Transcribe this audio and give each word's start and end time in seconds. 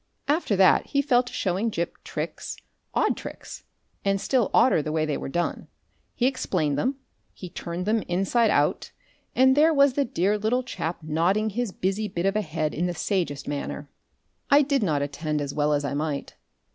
After 0.27 0.55
that 0.55 0.87
he 0.87 1.01
fell 1.03 1.21
to 1.21 1.31
showing 1.31 1.69
Gip 1.69 2.03
tricks, 2.03 2.57
odd 2.95 3.15
tricks, 3.15 3.65
and 4.03 4.19
still 4.19 4.49
odder 4.51 4.81
the 4.81 4.91
way 4.91 5.05
they 5.05 5.15
were 5.15 5.29
done. 5.29 5.67
He 6.15 6.25
explained 6.25 6.75
them, 6.75 6.95
he 7.35 7.51
turned 7.51 7.85
them 7.85 8.01
inside 8.07 8.49
out, 8.49 8.91
and 9.35 9.55
there 9.55 9.71
was 9.71 9.93
the 9.93 10.03
dear 10.03 10.39
little 10.39 10.63
chap 10.63 11.03
nodding 11.03 11.51
his 11.51 11.71
busy 11.71 12.07
bit 12.07 12.25
of 12.25 12.35
a 12.35 12.41
head 12.41 12.73
in 12.73 12.87
the 12.87 12.95
sagest 12.95 13.47
manner. 13.47 13.91
I 14.49 14.63
did 14.63 14.81
not 14.81 15.03
attend 15.03 15.39
as 15.39 15.53
well 15.53 15.71
as 15.71 15.85
I 15.85 15.93
might. 15.93 16.35